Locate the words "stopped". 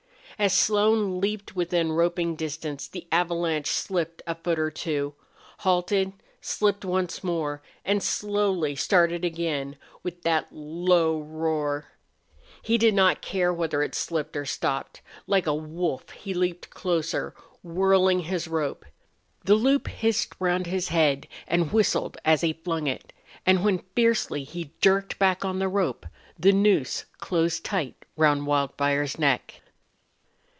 14.47-15.01